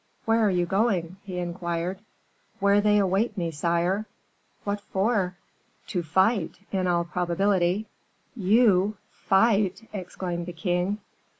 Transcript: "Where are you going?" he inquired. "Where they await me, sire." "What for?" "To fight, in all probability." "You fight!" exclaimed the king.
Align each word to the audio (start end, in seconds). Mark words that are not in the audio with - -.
"Where 0.25 0.39
are 0.43 0.49
you 0.49 0.65
going?" 0.65 1.17
he 1.21 1.37
inquired. 1.37 1.99
"Where 2.59 2.81
they 2.81 2.97
await 2.97 3.37
me, 3.37 3.51
sire." 3.51 4.07
"What 4.63 4.81
for?" 4.81 5.37
"To 5.89 6.01
fight, 6.01 6.57
in 6.71 6.87
all 6.87 7.03
probability." 7.03 7.85
"You 8.35 8.97
fight!" 9.11 9.87
exclaimed 9.93 10.47
the 10.47 10.53
king. 10.53 11.01